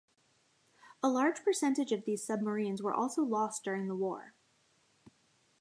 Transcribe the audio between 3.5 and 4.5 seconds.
during the war.